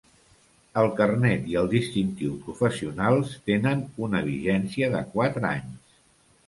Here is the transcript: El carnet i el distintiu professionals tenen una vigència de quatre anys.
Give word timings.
El 0.83 0.87
carnet 0.99 1.45
i 1.51 1.57
el 1.63 1.69
distintiu 1.73 2.33
professionals 2.47 3.37
tenen 3.51 3.85
una 4.09 4.27
vigència 4.33 4.93
de 4.97 5.05
quatre 5.15 5.51
anys. 5.57 5.99